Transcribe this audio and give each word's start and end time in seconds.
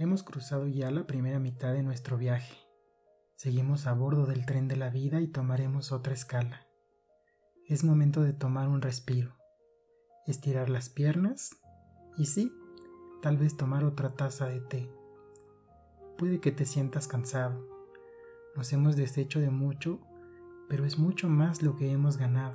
Hemos 0.00 0.22
cruzado 0.22 0.68
ya 0.68 0.92
la 0.92 1.08
primera 1.08 1.40
mitad 1.40 1.72
de 1.72 1.82
nuestro 1.82 2.16
viaje. 2.16 2.56
Seguimos 3.34 3.88
a 3.88 3.94
bordo 3.94 4.26
del 4.26 4.46
tren 4.46 4.68
de 4.68 4.76
la 4.76 4.90
vida 4.90 5.20
y 5.20 5.26
tomaremos 5.26 5.90
otra 5.90 6.14
escala. 6.14 6.68
Es 7.66 7.82
momento 7.82 8.22
de 8.22 8.32
tomar 8.32 8.68
un 8.68 8.80
respiro, 8.80 9.34
estirar 10.24 10.70
las 10.70 10.88
piernas 10.88 11.56
y 12.16 12.26
sí, 12.26 12.52
tal 13.22 13.38
vez 13.38 13.56
tomar 13.56 13.82
otra 13.82 14.10
taza 14.10 14.46
de 14.46 14.60
té. 14.60 14.88
Puede 16.16 16.38
que 16.38 16.52
te 16.52 16.64
sientas 16.64 17.08
cansado. 17.08 17.66
Nos 18.54 18.72
hemos 18.72 18.94
deshecho 18.94 19.40
de 19.40 19.50
mucho, 19.50 19.98
pero 20.68 20.84
es 20.84 20.96
mucho 20.96 21.28
más 21.28 21.60
lo 21.60 21.74
que 21.74 21.90
hemos 21.90 22.18
ganado. 22.18 22.54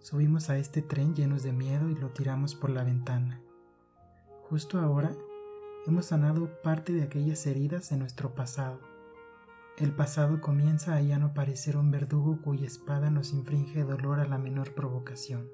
Subimos 0.00 0.48
a 0.48 0.56
este 0.56 0.80
tren 0.80 1.14
llenos 1.14 1.42
de 1.42 1.52
miedo 1.52 1.90
y 1.90 1.94
lo 1.94 2.08
tiramos 2.08 2.54
por 2.54 2.70
la 2.70 2.84
ventana. 2.84 3.42
Justo 4.48 4.80
ahora 4.80 5.14
hemos 5.88 6.04
sanado 6.04 6.60
parte 6.60 6.92
de 6.92 7.02
aquellas 7.02 7.46
heridas 7.46 7.88
de 7.88 7.96
nuestro 7.96 8.34
pasado. 8.34 8.78
El 9.78 9.92
pasado 9.92 10.38
comienza 10.42 10.94
a 10.94 11.00
ya 11.00 11.18
no 11.18 11.32
parecer 11.32 11.78
un 11.78 11.90
verdugo 11.90 12.42
cuya 12.42 12.66
espada 12.66 13.10
nos 13.10 13.32
infringe 13.32 13.84
dolor 13.84 14.20
a 14.20 14.28
la 14.28 14.36
menor 14.36 14.74
provocación. 14.74 15.48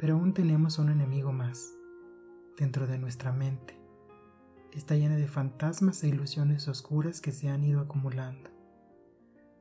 Pero 0.00 0.14
aún 0.14 0.34
tenemos 0.34 0.80
un 0.80 0.88
enemigo 0.88 1.32
más, 1.32 1.70
dentro 2.58 2.88
de 2.88 2.98
nuestra 2.98 3.30
mente. 3.30 3.78
Está 4.72 4.96
llena 4.96 5.14
de 5.14 5.28
fantasmas 5.28 6.02
e 6.02 6.08
ilusiones 6.08 6.66
oscuras 6.66 7.20
que 7.20 7.30
se 7.30 7.48
han 7.48 7.62
ido 7.62 7.80
acumulando. 7.80 8.50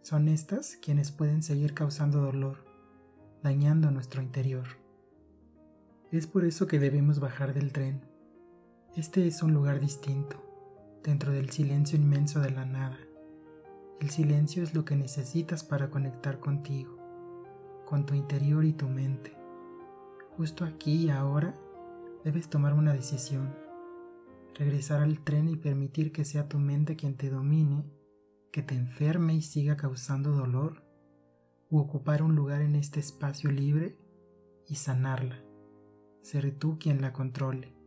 Son 0.02 0.30
estas 0.30 0.78
quienes 0.78 1.12
pueden 1.12 1.44
seguir 1.44 1.76
causando 1.76 2.22
dolor, 2.22 2.66
dañando 3.44 3.92
nuestro 3.92 4.24
interior. 4.24 4.66
Es 6.12 6.26
por 6.26 6.44
eso 6.44 6.66
que 6.66 6.80
debemos 6.80 7.20
bajar 7.20 7.54
del 7.54 7.72
tren 7.72 8.13
este 8.96 9.26
es 9.26 9.42
un 9.42 9.56
lugar 9.56 9.80
distinto, 9.80 10.38
dentro 11.04 11.32
del 11.32 11.50
silencio 11.50 11.98
inmenso 11.98 12.42
de 12.42 12.52
la 12.52 12.64
nada. 12.64 13.00
El 14.00 14.12
silencio 14.12 14.62
es 14.62 14.76
lo 14.76 14.86
que 14.86 14.96
necesitas 14.96 15.64
para 15.64 15.90
conectar 15.90 16.40
contigo, 16.40 16.96
con 17.86 18.06
tu 18.06 18.14
interior 18.14 18.64
y 18.66 18.74
tu 18.74 18.88
mente. 18.88 19.36
Justo 20.38 20.64
aquí 20.64 21.06
y 21.06 21.10
ahora 21.10 21.56
debes 22.24 22.50
tomar 22.50 22.74
una 22.74 22.94
decisión, 22.94 23.56
regresar 24.54 25.02
al 25.02 25.24
tren 25.24 25.50
y 25.50 25.56
permitir 25.56 26.12
que 26.12 26.24
sea 26.24 26.48
tu 26.48 26.60
mente 26.60 26.96
quien 26.96 27.18
te 27.18 27.32
domine, 27.32 27.86
que 28.52 28.62
te 28.62 28.76
enferme 28.76 29.34
y 29.34 29.42
siga 29.42 29.76
causando 29.76 30.34
dolor, 30.34 30.84
u 31.72 31.80
ocupar 31.80 32.22
un 32.22 32.36
lugar 32.36 32.62
en 32.62 32.76
este 32.76 33.00
espacio 33.00 33.50
libre 33.50 33.98
y 34.68 34.76
sanarla, 34.76 35.44
ser 36.22 36.52
tú 36.60 36.78
quien 36.78 37.02
la 37.02 37.12
controle 37.12 37.83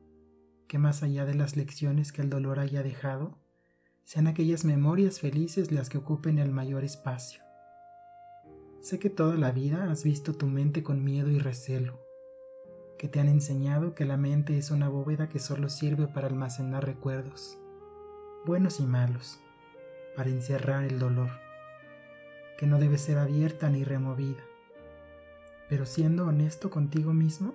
que 0.67 0.79
más 0.79 1.03
allá 1.03 1.25
de 1.25 1.35
las 1.35 1.57
lecciones 1.57 2.13
que 2.13 2.23
el 2.23 2.31
dolor 2.31 2.59
haya 2.59 2.83
dejado, 2.83 3.39
sean 4.05 4.27
aquellas 4.27 4.65
memorias 4.65 5.21
felices 5.21 5.73
las 5.73 5.89
que 5.89 5.99
ocupen 5.99 6.39
el 6.39 6.53
mayor 6.53 6.85
espacio. 6.85 7.43
Sé 8.81 8.99
que 9.01 9.11
toda 9.11 9.37
la 9.37 9.51
vida 9.51 9.91
has 9.91 10.05
visto 10.05 10.35
tu 10.35 10.47
mente 10.47 10.83
con 10.85 11.03
miedo 11.03 11.29
y 11.31 11.39
recelo, 11.39 12.01
que 12.99 13.09
te 13.09 13.19
han 13.19 13.29
enseñado 13.29 13.95
que 13.95 14.05
la 14.05 14.17
mente 14.17 14.57
es 14.59 14.71
una 14.71 14.89
bóveda 14.89 15.29
que 15.29 15.41
solo 15.41 15.69
sirve 15.69 16.07
para 16.07 16.29
almacenar 16.29 16.87
recuerdos, 16.87 17.59
buenos 18.45 18.79
y 18.79 18.85
malos, 18.85 19.41
para 20.15 20.31
encerrar 20.31 20.85
el 20.85 21.01
dolor, 21.01 21.31
que 22.59 22.67
no 22.67 22.79
debe 22.79 22.97
ser 22.97 23.19
abierta 23.19 23.69
ni 23.71 23.83
removida. 23.83 24.43
Pero 25.69 25.85
siendo 25.85 26.27
honesto 26.27 26.71
contigo 26.71 27.13
mismo, 27.13 27.55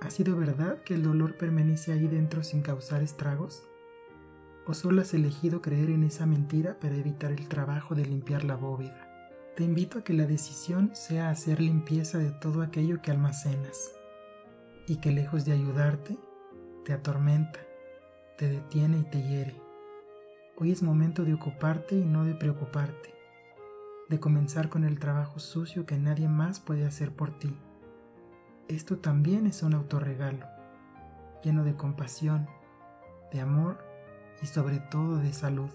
¿Ha 0.00 0.10
sido 0.10 0.36
verdad 0.36 0.80
que 0.84 0.94
el 0.94 1.02
dolor 1.02 1.36
permanece 1.36 1.92
ahí 1.92 2.06
dentro 2.06 2.44
sin 2.44 2.62
causar 2.62 3.02
estragos? 3.02 3.64
¿O 4.64 4.72
solo 4.72 5.02
has 5.02 5.12
elegido 5.12 5.60
creer 5.60 5.90
en 5.90 6.04
esa 6.04 6.24
mentira 6.24 6.78
para 6.78 6.94
evitar 6.94 7.32
el 7.32 7.48
trabajo 7.48 7.96
de 7.96 8.06
limpiar 8.06 8.44
la 8.44 8.54
bóveda? 8.54 9.08
Te 9.56 9.64
invito 9.64 9.98
a 9.98 10.04
que 10.04 10.12
la 10.12 10.24
decisión 10.24 10.94
sea 10.94 11.30
hacer 11.30 11.60
limpieza 11.60 12.18
de 12.18 12.30
todo 12.30 12.62
aquello 12.62 13.02
que 13.02 13.10
almacenas 13.10 13.92
y 14.86 14.98
que 14.98 15.10
lejos 15.10 15.44
de 15.44 15.52
ayudarte, 15.52 16.16
te 16.84 16.92
atormenta, 16.92 17.58
te 18.36 18.48
detiene 18.48 18.98
y 18.98 19.02
te 19.02 19.20
hiere. 19.20 19.60
Hoy 20.56 20.70
es 20.70 20.80
momento 20.80 21.24
de 21.24 21.34
ocuparte 21.34 21.96
y 21.96 22.04
no 22.04 22.24
de 22.24 22.34
preocuparte, 22.34 23.12
de 24.08 24.20
comenzar 24.20 24.68
con 24.68 24.84
el 24.84 25.00
trabajo 25.00 25.40
sucio 25.40 25.86
que 25.86 25.98
nadie 25.98 26.28
más 26.28 26.60
puede 26.60 26.86
hacer 26.86 27.10
por 27.10 27.36
ti 27.36 27.52
esto 28.68 28.98
también 28.98 29.46
es 29.46 29.62
un 29.62 29.72
autorregalo, 29.72 30.46
lleno 31.42 31.64
de 31.64 31.74
compasión, 31.74 32.46
de 33.32 33.40
amor 33.40 33.78
y 34.42 34.46
sobre 34.46 34.78
todo 34.78 35.16
de 35.16 35.32
salud. 35.32 35.70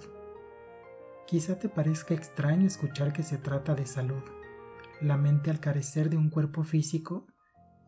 Quizá 1.26 1.58
te 1.58 1.70
parezca 1.70 2.14
extraño 2.14 2.68
escuchar 2.68 3.12
que 3.12 3.24
se 3.24 3.40
trata 3.40 3.74
de 3.74 3.88
salud. 3.88 4.22
La 5.02 5.18
mente 5.18 5.50
al 5.50 5.60
carecer 5.60 6.12
de 6.12 6.18
un 6.18 6.30
cuerpo 6.30 6.64
físico 6.64 7.26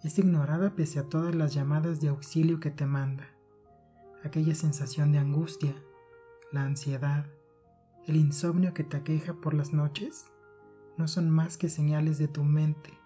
es 0.04 0.18
ignorada 0.18 0.74
pese 0.74 1.00
a 1.00 1.08
todas 1.08 1.36
las 1.36 1.54
llamadas 1.54 2.02
de 2.02 2.08
auxilio 2.08 2.60
que 2.60 2.72
te 2.72 2.88
manda. 2.88 3.30
Aquella 4.24 4.56
sensación 4.56 5.12
de 5.12 5.20
angustia, 5.20 5.76
la 6.52 6.64
ansiedad, 6.64 7.28
el 8.08 8.16
insomnio 8.16 8.74
que 8.74 8.84
te 8.84 8.98
aqueja 8.98 9.36
por 9.36 9.54
las 9.54 9.72
noches, 9.72 10.26
no 10.98 11.08
son 11.08 11.30
más 11.30 11.58
que 11.58 11.70
señales 11.70 12.18
de 12.18 12.28
tu 12.28 12.44
mente 12.44 13.05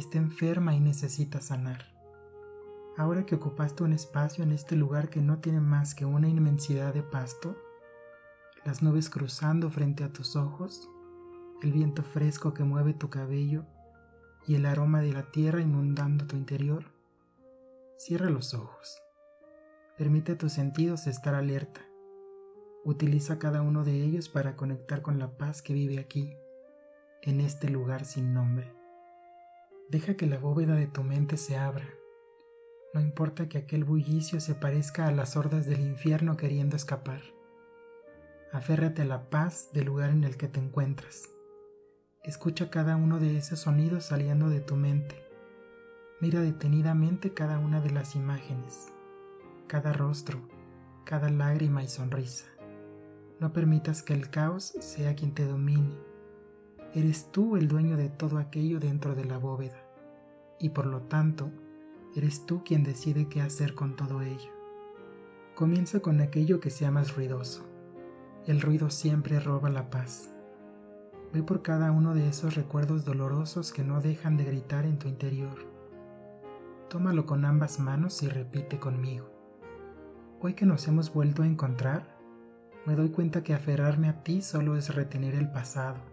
está 0.00 0.18
enferma 0.18 0.74
y 0.74 0.80
necesita 0.80 1.40
sanar. 1.40 1.92
Ahora 2.96 3.24
que 3.24 3.34
ocupaste 3.34 3.82
un 3.82 3.92
espacio 3.92 4.44
en 4.44 4.52
este 4.52 4.76
lugar 4.76 5.08
que 5.08 5.20
no 5.20 5.38
tiene 5.38 5.60
más 5.60 5.94
que 5.94 6.04
una 6.04 6.28
inmensidad 6.28 6.92
de 6.92 7.02
pasto, 7.02 7.56
las 8.64 8.82
nubes 8.82 9.08
cruzando 9.10 9.70
frente 9.70 10.04
a 10.04 10.12
tus 10.12 10.36
ojos, 10.36 10.88
el 11.62 11.72
viento 11.72 12.02
fresco 12.02 12.54
que 12.54 12.64
mueve 12.64 12.92
tu 12.92 13.08
cabello 13.08 13.64
y 14.46 14.56
el 14.56 14.66
aroma 14.66 15.00
de 15.00 15.12
la 15.12 15.30
tierra 15.30 15.60
inundando 15.60 16.26
tu 16.26 16.36
interior, 16.36 16.84
cierra 17.96 18.28
los 18.28 18.52
ojos. 18.54 19.02
Permite 19.96 20.32
a 20.32 20.38
tus 20.38 20.52
sentidos 20.52 21.06
estar 21.06 21.34
alerta. 21.34 21.80
Utiliza 22.84 23.38
cada 23.38 23.62
uno 23.62 23.84
de 23.84 24.02
ellos 24.02 24.28
para 24.28 24.56
conectar 24.56 25.02
con 25.02 25.18
la 25.18 25.36
paz 25.38 25.62
que 25.62 25.72
vive 25.72 25.98
aquí, 25.98 26.36
en 27.22 27.40
este 27.40 27.70
lugar 27.70 28.04
sin 28.04 28.34
nombre. 28.34 28.81
Deja 29.92 30.14
que 30.14 30.24
la 30.24 30.38
bóveda 30.38 30.74
de 30.74 30.86
tu 30.86 31.02
mente 31.02 31.36
se 31.36 31.58
abra. 31.58 31.86
No 32.94 33.02
importa 33.02 33.50
que 33.50 33.58
aquel 33.58 33.84
bullicio 33.84 34.40
se 34.40 34.54
parezca 34.54 35.06
a 35.06 35.12
las 35.12 35.36
hordas 35.36 35.66
del 35.66 35.80
infierno 35.80 36.38
queriendo 36.38 36.76
escapar. 36.76 37.20
Aférrate 38.52 39.02
a 39.02 39.04
la 39.04 39.28
paz 39.28 39.68
del 39.74 39.84
lugar 39.84 40.08
en 40.08 40.24
el 40.24 40.38
que 40.38 40.48
te 40.48 40.60
encuentras. 40.60 41.28
Escucha 42.24 42.70
cada 42.70 42.96
uno 42.96 43.18
de 43.18 43.36
esos 43.36 43.58
sonidos 43.58 44.04
saliendo 44.04 44.48
de 44.48 44.60
tu 44.60 44.76
mente. 44.76 45.22
Mira 46.22 46.40
detenidamente 46.40 47.34
cada 47.34 47.58
una 47.58 47.82
de 47.82 47.90
las 47.90 48.16
imágenes, 48.16 48.90
cada 49.66 49.92
rostro, 49.92 50.40
cada 51.04 51.28
lágrima 51.28 51.84
y 51.84 51.88
sonrisa. 51.88 52.46
No 53.40 53.52
permitas 53.52 54.02
que 54.02 54.14
el 54.14 54.30
caos 54.30 54.72
sea 54.80 55.14
quien 55.14 55.34
te 55.34 55.44
domine 55.44 56.12
Eres 56.94 57.32
tú 57.32 57.56
el 57.56 57.68
dueño 57.68 57.96
de 57.96 58.10
todo 58.10 58.36
aquello 58.36 58.78
dentro 58.78 59.14
de 59.14 59.24
la 59.24 59.38
bóveda, 59.38 59.81
y 60.62 60.70
por 60.70 60.86
lo 60.86 61.02
tanto, 61.02 61.50
eres 62.16 62.46
tú 62.46 62.64
quien 62.64 62.84
decide 62.84 63.28
qué 63.28 63.42
hacer 63.42 63.74
con 63.74 63.96
todo 63.96 64.22
ello. 64.22 64.50
Comienza 65.54 66.00
con 66.00 66.20
aquello 66.22 66.60
que 66.60 66.70
sea 66.70 66.90
más 66.90 67.14
ruidoso. 67.14 67.66
El 68.46 68.62
ruido 68.62 68.88
siempre 68.88 69.40
roba 69.40 69.68
la 69.68 69.90
paz. 69.90 70.30
Ve 71.32 71.42
por 71.42 71.62
cada 71.62 71.92
uno 71.92 72.14
de 72.14 72.28
esos 72.28 72.54
recuerdos 72.54 73.04
dolorosos 73.04 73.72
que 73.72 73.84
no 73.84 74.00
dejan 74.00 74.36
de 74.36 74.44
gritar 74.44 74.86
en 74.86 74.98
tu 74.98 75.08
interior. 75.08 75.66
Tómalo 76.88 77.26
con 77.26 77.44
ambas 77.44 77.78
manos 77.78 78.22
y 78.22 78.28
repite 78.28 78.78
conmigo. 78.78 79.28
Hoy 80.40 80.54
que 80.54 80.64
nos 80.66 80.88
hemos 80.88 81.12
vuelto 81.12 81.42
a 81.42 81.46
encontrar, 81.46 82.16
me 82.86 82.96
doy 82.96 83.10
cuenta 83.10 83.42
que 83.42 83.54
aferrarme 83.54 84.08
a 84.08 84.22
ti 84.22 84.42
solo 84.42 84.76
es 84.76 84.94
retener 84.94 85.34
el 85.34 85.50
pasado 85.50 86.12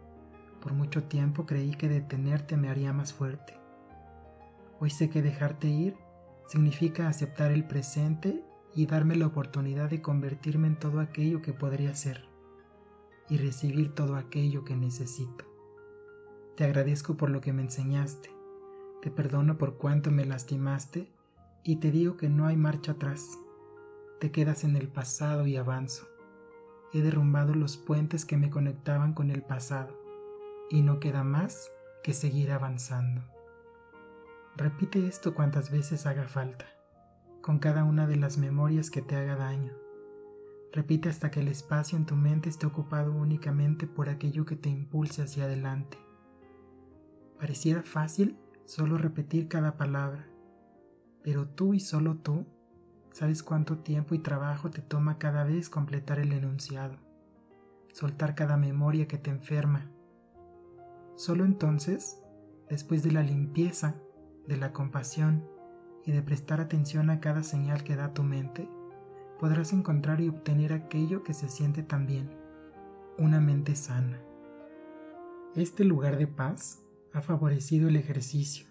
por 0.60 0.74
mucho 0.74 1.04
tiempo 1.04 1.46
creí 1.46 1.72
que 1.72 1.88
detenerte 1.88 2.58
me 2.58 2.70
haría 2.70 2.92
más 2.94 3.14
fuerte. 3.14 3.59
Hoy 4.82 4.90
sé 4.90 5.10
que 5.10 5.22
dejarte 5.22 5.68
ir 5.68 5.98
significa 6.46 7.10
aceptar 7.10 7.52
el 7.52 7.68
presente 7.68 8.44
y 8.74 8.86
darme 8.86 9.16
la 9.16 9.28
oportunidad 9.28 9.90
de 9.90 10.02
convertirme 10.02 10.68
en 10.68 10.80
todo 10.80 11.02
aquello 11.02 11.42
que 11.42 11.54
podría 11.54 11.94
ser 11.96 12.30
y 13.30 13.38
recibir 13.38 13.94
todo 13.94 14.16
aquello 14.16 14.64
que 14.64 14.78
necesito. 14.78 15.46
Te 16.56 16.64
agradezco 16.64 17.18
por 17.18 17.30
lo 17.30 17.42
que 17.42 17.52
me 17.52 17.62
enseñaste, 17.62 18.32
te 19.02 19.12
perdono 19.12 19.58
por 19.58 19.78
cuánto 19.78 20.12
me 20.12 20.26
lastimaste 20.26 21.12
y 21.64 21.78
te 21.78 21.92
digo 21.92 22.16
que 22.16 22.30
no 22.30 22.48
hay 22.48 22.56
marcha 22.56 22.94
atrás. 22.94 23.38
Te 24.20 24.32
quedas 24.32 24.64
en 24.64 24.76
el 24.76 24.88
pasado 24.88 25.46
y 25.46 25.58
avanzo. 25.58 26.08
He 26.94 27.02
derrumbado 27.02 27.54
los 27.54 27.78
puentes 27.78 28.26
que 28.26 28.38
me 28.38 28.50
conectaban 28.50 29.14
con 29.14 29.30
el 29.30 29.44
pasado 29.44 29.96
y 30.70 30.82
no 30.82 31.00
queda 31.00 31.24
más 31.24 31.70
que 32.02 32.14
seguir 32.14 32.52
avanzando. 32.52 33.39
Repite 34.56 35.08
esto 35.08 35.34
cuantas 35.34 35.72
veces 35.72 36.06
haga 36.06 36.28
falta, 36.28 36.66
con 37.42 37.60
cada 37.60 37.84
una 37.84 38.08
de 38.08 38.18
las 38.18 38.38
memorias 38.38 38.90
que 38.90 39.02
te 39.02 39.16
haga 39.16 39.36
daño, 39.36 39.74
Repite 40.72 41.10
hasta 41.10 41.32
que 41.32 41.40
el 41.40 41.48
espacio 41.48 41.98
en 41.98 42.06
tu 42.06 42.16
mente 42.16 42.48
esté 42.48 42.68
ocupado 42.68 43.12
únicamente 43.14 43.88
por 43.88 44.08
aquello 44.10 44.46
que 44.46 44.56
te 44.56 44.70
impulse 44.70 45.24
hacia 45.24 45.46
adelante. 45.46 45.98
Pareciera 47.40 47.82
fácil 47.82 48.38
solo 48.66 48.98
repetir 48.98 49.48
cada 49.48 49.78
palabra, 49.78 50.28
pero 51.24 51.48
tú 51.48 51.74
y 51.74 51.80
solo 51.80 52.18
tú 52.18 52.46
sabes 53.12 53.42
cuánto 53.42 53.80
tiempo 53.80 54.14
y 54.14 54.20
trabajo 54.20 54.70
te 54.70 54.82
toma 54.82 55.18
cada 55.18 55.44
vez 55.44 55.70
completar 55.70 56.20
el 56.20 56.34
enunciado, 56.34 56.98
soltar 57.92 58.36
cada 58.36 58.56
memoria 58.56 59.08
que 59.08 59.18
te 59.18 59.32
enferma. 59.32 59.90
Solo 61.16 61.46
entonces, 61.46 62.22
después 62.70 63.02
de 63.02 63.12
la 63.12 63.24
limpieza, 63.24 63.96
de 64.50 64.58
la 64.58 64.74
compasión 64.74 65.48
y 66.06 66.12
de 66.12 66.24
prestar 66.24 66.60
atención 66.60 67.12
a 67.12 67.20
cada 67.20 67.44
señal 67.44 67.84
que 67.84 67.96
da 67.96 68.14
tu 68.14 68.24
mente, 68.24 68.68
podrás 69.40 69.72
encontrar 69.72 70.20
y 70.20 70.28
obtener 70.28 70.74
aquello 70.74 71.24
que 71.24 71.34
se 71.34 71.50
siente 71.50 71.84
también, 71.84 72.32
una 73.18 73.40
mente 73.40 73.76
sana. 73.76 74.20
Este 75.56 75.86
lugar 75.86 76.18
de 76.18 76.26
paz 76.28 76.82
ha 77.14 77.22
favorecido 77.22 77.90
el 77.90 77.96
ejercicio, 77.96 78.68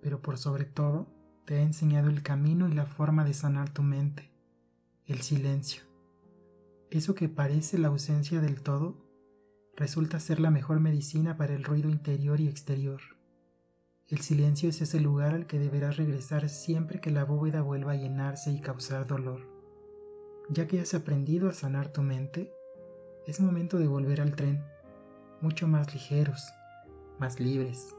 pero 0.00 0.22
por 0.22 0.38
sobre 0.38 0.64
todo 0.64 1.08
te 1.44 1.58
ha 1.58 1.62
enseñado 1.62 2.08
el 2.08 2.22
camino 2.22 2.68
y 2.68 2.72
la 2.72 2.86
forma 2.86 3.24
de 3.24 3.34
sanar 3.34 3.68
tu 3.70 3.82
mente, 3.82 4.30
el 5.06 5.22
silencio. 5.22 5.82
Eso 6.90 7.16
que 7.16 7.28
parece 7.28 7.78
la 7.78 7.88
ausencia 7.88 8.40
del 8.40 8.62
todo, 8.62 9.04
resulta 9.76 10.20
ser 10.20 10.38
la 10.38 10.52
mejor 10.52 10.78
medicina 10.78 11.36
para 11.36 11.54
el 11.54 11.64
ruido 11.64 11.90
interior 11.90 12.40
y 12.40 12.48
exterior. 12.48 13.15
El 14.08 14.20
silencio 14.20 14.68
es 14.68 14.80
ese 14.80 15.00
lugar 15.00 15.34
al 15.34 15.48
que 15.48 15.58
deberás 15.58 15.96
regresar 15.96 16.48
siempre 16.48 17.00
que 17.00 17.10
la 17.10 17.24
bóveda 17.24 17.62
vuelva 17.62 17.92
a 17.92 17.96
llenarse 17.96 18.52
y 18.52 18.60
causar 18.60 19.04
dolor. 19.04 19.40
Ya 20.48 20.68
que 20.68 20.80
has 20.80 20.94
aprendido 20.94 21.48
a 21.48 21.52
sanar 21.52 21.88
tu 21.88 22.02
mente, 22.02 22.52
es 23.26 23.40
momento 23.40 23.78
de 23.80 23.88
volver 23.88 24.20
al 24.20 24.36
tren, 24.36 24.62
mucho 25.40 25.66
más 25.66 25.92
ligeros, 25.92 26.52
más 27.18 27.40
libres, 27.40 27.96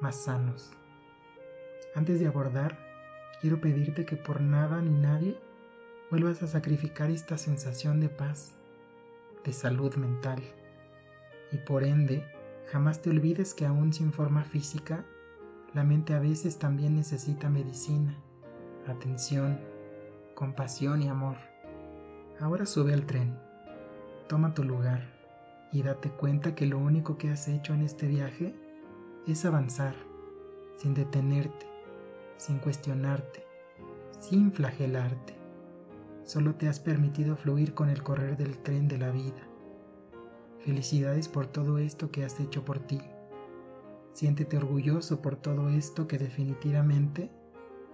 más 0.00 0.22
sanos. 0.22 0.70
Antes 1.96 2.20
de 2.20 2.28
abordar, 2.28 2.78
quiero 3.40 3.60
pedirte 3.60 4.04
que 4.04 4.16
por 4.16 4.40
nada 4.40 4.80
ni 4.80 4.96
nadie 4.96 5.40
vuelvas 6.08 6.40
a 6.44 6.46
sacrificar 6.46 7.10
esta 7.10 7.36
sensación 7.36 7.98
de 7.98 8.08
paz, 8.08 8.52
de 9.44 9.52
salud 9.52 9.92
mental, 9.96 10.40
y 11.50 11.56
por 11.56 11.82
ende, 11.82 12.24
jamás 12.70 13.02
te 13.02 13.10
olvides 13.10 13.54
que 13.54 13.66
aún 13.66 13.92
sin 13.92 14.12
forma 14.12 14.44
física, 14.44 15.04
la 15.74 15.84
mente 15.84 16.14
a 16.14 16.18
veces 16.18 16.58
también 16.58 16.96
necesita 16.96 17.50
medicina, 17.50 18.16
atención, 18.86 19.60
compasión 20.34 21.02
y 21.02 21.08
amor. 21.08 21.36
Ahora 22.40 22.64
sube 22.64 22.94
al 22.94 23.04
tren, 23.04 23.38
toma 24.28 24.54
tu 24.54 24.64
lugar 24.64 25.02
y 25.72 25.82
date 25.82 26.10
cuenta 26.10 26.54
que 26.54 26.66
lo 26.66 26.78
único 26.78 27.18
que 27.18 27.30
has 27.30 27.48
hecho 27.48 27.74
en 27.74 27.82
este 27.82 28.06
viaje 28.06 28.54
es 29.26 29.44
avanzar, 29.44 29.94
sin 30.76 30.94
detenerte, 30.94 31.66
sin 32.38 32.58
cuestionarte, 32.58 33.44
sin 34.20 34.52
flagelarte. 34.52 35.34
Solo 36.24 36.54
te 36.54 36.68
has 36.68 36.80
permitido 36.80 37.36
fluir 37.36 37.74
con 37.74 37.90
el 37.90 38.02
correr 38.02 38.36
del 38.36 38.58
tren 38.58 38.88
de 38.88 38.98
la 38.98 39.10
vida. 39.10 39.46
Felicidades 40.60 41.28
por 41.28 41.46
todo 41.46 41.78
esto 41.78 42.10
que 42.10 42.24
has 42.24 42.40
hecho 42.40 42.64
por 42.64 42.78
ti. 42.78 43.00
Siéntete 44.18 44.56
orgulloso 44.56 45.22
por 45.22 45.36
todo 45.36 45.68
esto 45.68 46.08
que 46.08 46.18
definitivamente 46.18 47.30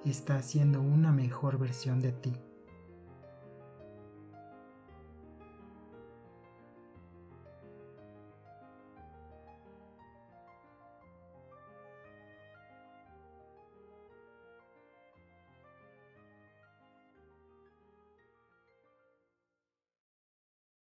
está 0.07 0.37
haciendo 0.37 0.81
una 0.81 1.13
mejor 1.13 1.59
versión 1.59 2.01
de 2.01 2.13
ti. 2.13 2.33